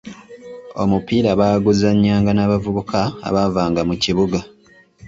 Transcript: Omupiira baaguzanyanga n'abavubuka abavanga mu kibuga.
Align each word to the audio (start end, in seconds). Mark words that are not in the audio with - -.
Omupiira 0.83 1.31
baaguzanyanga 1.39 2.31
n'abavubuka 2.33 2.99
abavanga 3.29 3.81
mu 3.89 3.95
kibuga. 4.03 4.39